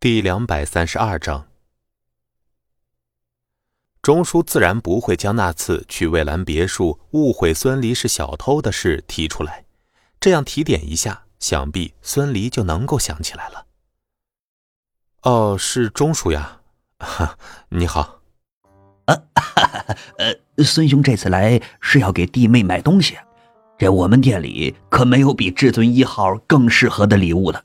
[0.00, 1.48] 第两百三十二章，
[4.00, 9.64] 钟叔自然不会将那次去蔚蓝别墅误会孙离是小偷的事提出来，
[10.20, 13.66] 这样提点一下，想必孙离就能够想起来了。
[15.22, 16.60] 哦，是钟叔呀，
[17.00, 17.36] 哈，
[17.70, 18.20] 你好。
[19.06, 19.20] 啊，
[20.18, 23.18] 呃，孙兄这次来是要给弟妹买东西，
[23.76, 27.64] 这我们店里可没有比至尊一号更适合的礼物了。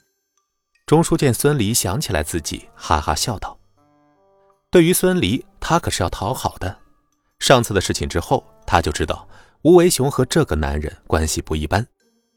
[0.94, 3.58] 钟叔见孙离想起来自己，哈哈笑道
[4.70, 6.78] ：“对于孙离，他可是要讨好的。
[7.40, 9.26] 上次的事情之后，他就知道
[9.62, 11.84] 吴为雄和这个男人关系不一般，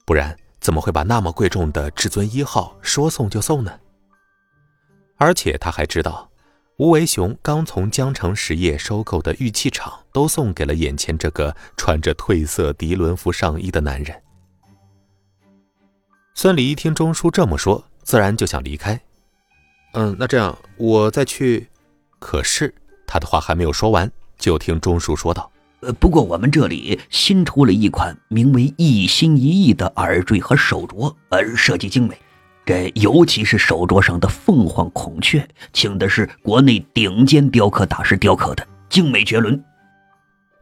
[0.07, 3.79] 不然怎么会把那么贵重的至尊一号说送就送呢？
[5.17, 6.27] 而且他还知道，
[6.79, 14.19] 吴为雄刚从江城实业收购的玉器厂都送给了眼前这个穿着褪色涤纶服上衣的男人。”
[16.33, 17.83] 孙离一听钟叔这么说。
[18.07, 18.97] 自然就想离开，
[19.91, 21.67] 嗯，那这样我再去。
[22.19, 22.73] 可是
[23.05, 25.51] 他的话还没有说完，就听钟叔说道
[25.83, 32.17] ：“呃，不过我们这里新出了一款名为‘一心一意’的耳坠和手镯，呃，设计精美。
[32.65, 39.61] 这尤其是手镯上的凤凰孔雀，请的是国内顶尖雕刻大师雕刻的，精美绝伦。”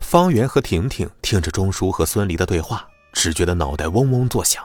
[0.02, 4.64] 方圆和婷婷听着钟叔和孙离的对话，只觉得脑袋嗡嗡作响，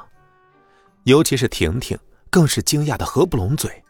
[1.04, 1.98] 尤其是婷婷。
[2.30, 3.82] 更是惊讶的合不拢嘴，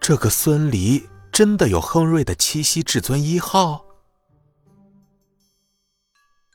[0.00, 3.84] 这个孙离真的有亨瑞的七夕至尊一号？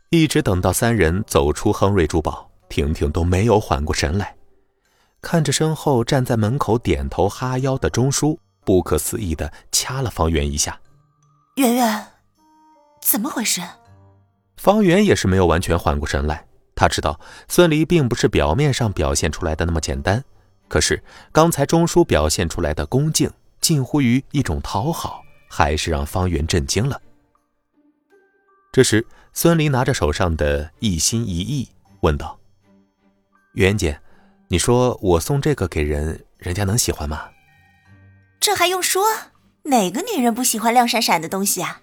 [0.10, 4.36] 一直等到三人走出亨瑞珠宝，婷婷都没有缓过神来，
[5.22, 10.80] 看着身后站在门口点头哈腰的钟叔，不可思议的掐了方圆一下。
[11.58, 12.08] 圆圆，
[13.02, 13.62] 怎么回事？
[14.56, 20.24] 方圆也是没有完全缓过神来，他知道孙离并不是表面上表现出来的那么简单。
[20.68, 21.02] 可是
[21.32, 27.02] 刚才钟叔表现出来的恭敬，近乎于一种讨好，还是让方圆震惊了。
[28.72, 31.70] 这时，孙离拿着手上的一心一意，
[32.02, 32.38] 问道
[33.54, 34.00] ：“袁姐，
[34.50, 37.30] 你说我送这个给人，人家能喜欢吗？”
[38.40, 39.04] 这还用说？
[39.64, 41.82] 哪个女人不喜欢亮闪闪的东西啊？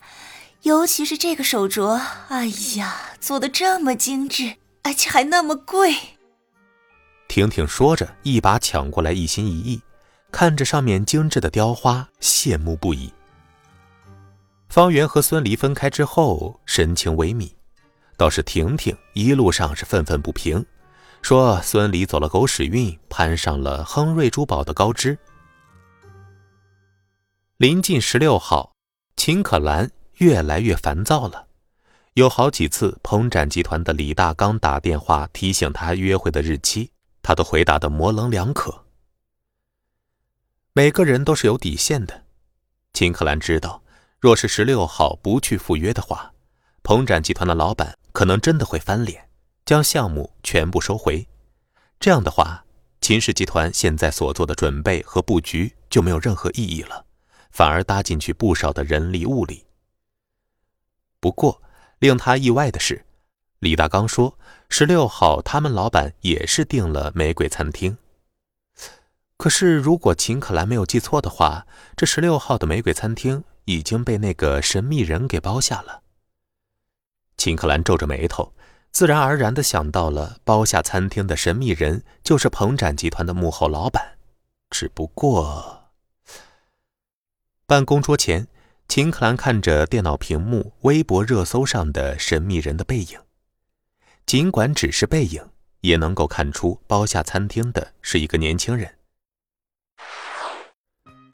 [0.62, 2.47] 尤其是这个手镯，哎
[2.77, 6.13] 呀，做的这么精致，而且还那么贵。
[7.29, 9.81] 婷婷说着，一把抢过来，一心一意
[10.31, 13.12] 看着上面精致的雕花，羡慕不已。
[14.69, 17.53] 方圆和孙离分开之后，神情萎靡，
[18.17, 20.65] 倒是婷婷一路上是愤愤不平，
[21.23, 25.17] 说孙离走了狗屎运，攀上了亨瑞珠宝的高枝。
[27.56, 28.73] 临近十六号，
[29.17, 31.47] 秦可兰越来越烦躁了，
[32.15, 36.91] 有好几次，鹏展集团的李大刚打电话提醒他约会的日期。
[37.25, 38.85] 他都回答的模棱两可。
[40.75, 42.25] 每个人都是有底线的，
[42.93, 43.83] 秦克兰知道，
[44.21, 46.35] 若是十六号不去赴约的话，
[46.83, 49.31] 鹏展集团的老板可能真的会翻脸，
[49.65, 51.27] 将项目全部收回。
[51.99, 52.67] 这样的话，
[53.01, 57.06] 秦氏集团现在所做的准备和布局就没有任何意义了，
[57.51, 59.65] 反而搭进去不少的人力物力。
[61.21, 61.62] 不过，
[62.01, 63.06] 令他意外的是。
[63.64, 64.38] 李大刚说
[64.69, 67.97] ：“十六号，他们老板也是订了玫瑰餐厅。
[69.38, 71.66] 可是，如果秦可兰没有记错的话，
[71.97, 76.02] 这十六号的玫瑰餐厅已经被那个神秘人给包下了。”
[77.38, 78.52] 秦可兰皱着眉头，
[78.92, 84.19] 自然而然的想到了包下餐厅的神秘人就是鹏展集团的幕后老板。
[84.69, 85.88] 只不过，
[87.64, 88.46] 办公桌前，
[88.88, 93.24] 秦可兰看着电脑屏幕微博热搜上的神秘人的背影。
[94.27, 95.43] 尽管只是背影，
[95.81, 98.95] 也能够看出包下餐厅的是一个年轻人。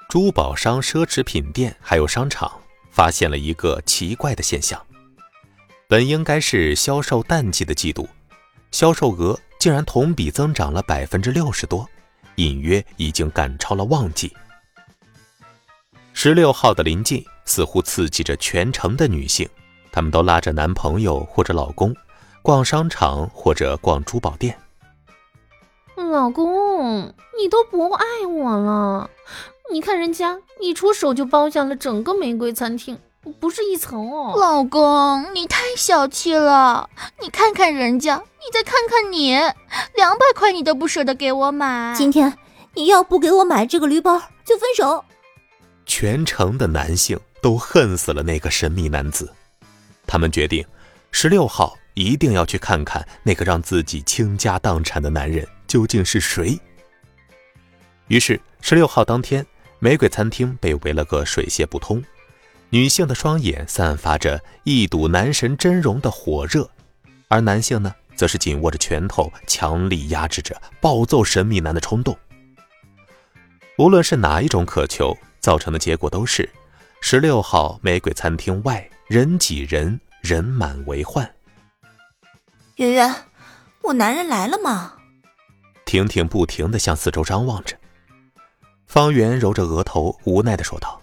[0.08, 4.84] 珠宝商、奢侈品店还有商场发现了一个奇怪的现象：
[5.86, 8.08] 本应该是销售淡季的季度，
[8.72, 11.88] 销售额竟然同比增长了百分之六十多，
[12.34, 14.34] 隐约已经赶超了旺季。
[16.12, 19.48] 十六号的临近似乎刺激着全城的女性，
[19.92, 21.94] 她们都拉着男朋友或者老公。
[22.42, 24.58] 逛商场或者逛珠宝店，
[25.94, 29.10] 老公，你都不爱我了。
[29.70, 32.98] 你看人家一出手就包下了整个玫瑰餐厅，
[33.38, 34.34] 不是一层哦。
[34.36, 36.88] 老公，你太小气了。
[37.20, 39.32] 你看看人家，你再看看你，
[39.94, 41.94] 两百块你都不舍得给我买。
[41.94, 42.36] 今天
[42.74, 45.04] 你要不给我买这个驴包，就分手。
[45.84, 49.30] 全城的男性都恨死了那个神秘男子，
[50.06, 50.64] 他们决定
[51.12, 51.76] 十六号。
[51.94, 56.58] 一定要去看看那个让自己倾家荡产的男人究竟是谁。
[58.08, 59.46] 于是，十六号当天，
[59.78, 62.02] 玫瑰餐厅被围了个水泄不通，
[62.70, 66.68] 女性的双眼散发着一睹男神真容的火热，
[67.28, 72.16] 而男性呢，则是紧握着拳头，强力压制着暴揍神秘男的冲动。
[73.78, 76.48] 无论是哪一种渴求，造成的结果都是：
[77.00, 81.28] 十六号玫瑰餐厅外人挤人，人满为患。
[82.76, 83.14] 圆圆，
[83.82, 84.94] 我男人来了吗？
[85.84, 87.76] 婷婷不停的向四周张望着。
[88.86, 91.00] 方圆揉着额头，无奈的说道：“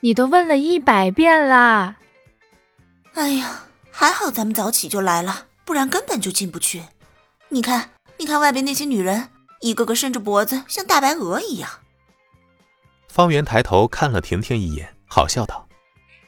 [0.00, 1.96] 你都问了一百遍啦。”
[3.14, 6.84] 哎呀，还好咱们早起就来了，不然根本就进不去。
[7.48, 9.28] 你看，你看外边那些女人，
[9.60, 11.68] 一个个伸着脖子，像大白鹅一样。
[13.08, 15.68] 方圆抬头看了婷婷一眼，好笑道：“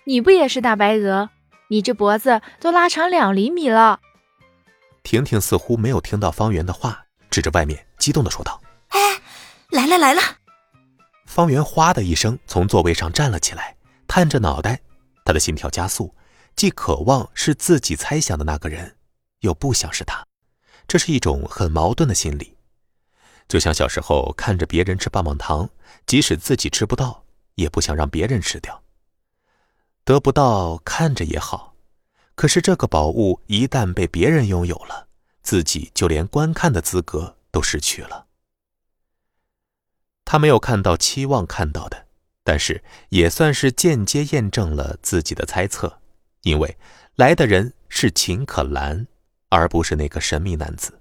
[0.05, 1.31] 你不也是大白鹅？
[1.69, 4.01] 你这脖子都拉长两厘米了。”
[5.03, 9.21] 婷婷似乎没有听到方圆的话，指着外面，激动地说道：“哎，
[9.71, 10.23] 来了来了！”
[11.27, 13.77] 方圆哗的一声从座位上站了起来，
[14.07, 14.81] 探着脑袋，
[15.25, 16.15] 他的心跳加速，
[16.55, 18.97] 既渴望是自己猜想的那个人，
[19.41, 20.25] 又不想是他，
[20.87, 22.57] 这是一种很矛盾的心理。
[23.49, 25.69] 就像小时候看着别人吃棒棒糖，
[26.07, 27.25] 即使自己吃不到，
[27.57, 28.83] 也不想让别人吃掉。
[30.05, 31.72] 得不到看着也好，
[32.43, 35.07] 可是这个宝物一旦被别人拥有了，
[35.45, 38.27] 自己就连观看的资格都失去了。
[40.25, 42.09] 他没有看到期望看到的，
[42.43, 46.01] 但是也算是间接验证了自己的猜测，
[46.41, 46.77] 因为
[47.15, 49.07] 来的人是秦可兰，
[49.49, 51.01] 而不是那个神秘男子。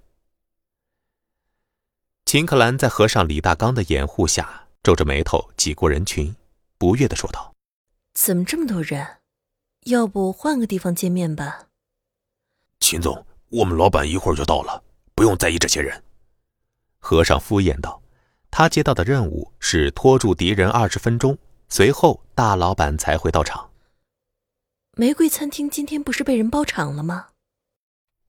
[2.24, 6.36] 秦可兰在和尚李大刚的掩护下，皱着眉头挤过人群，
[6.78, 7.52] 不悦地说道
[8.14, 9.04] ：“怎么这么多人？
[9.84, 11.66] 要不换个地方见面吧？”
[12.80, 14.82] 秦总，我们老板一会儿就到了，
[15.14, 16.02] 不用在意这些人。”
[16.98, 18.00] 和尚敷衍道。
[18.54, 21.38] 他接到的任务是拖住敌人二十分钟，
[21.70, 23.70] 随后大老板才会到场。
[24.94, 27.28] 玫瑰餐厅今天不是被人包场了吗？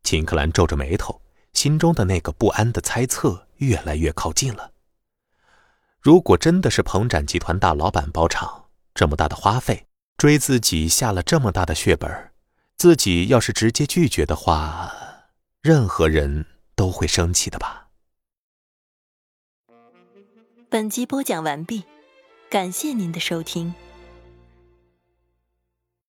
[0.02, 1.22] 秦克兰皱着眉头，
[1.52, 4.72] 心中的那个不安的猜测越来越靠近了。
[6.00, 9.86] 如果真的是鹏展集团大老板包场，这么大的花费，
[10.24, 12.31] 追自己下了这么大的血本，
[12.78, 14.90] 自己要是直接拒绝的话，
[15.62, 16.46] 任何人
[16.78, 17.90] 都会生气的吧。
[20.70, 21.84] 本集播讲完毕，
[22.50, 23.75] 感谢您的收听。